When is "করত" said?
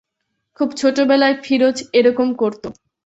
2.33-2.63